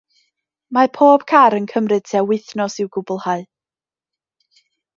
Mae 0.77 0.89
pob 0.95 1.25
car 1.31 1.57
yn 1.57 1.67
cymryd 1.73 2.07
tua 2.13 2.23
wythnos 2.31 2.79
i'w 2.85 2.89
gwblhau. 2.99 3.47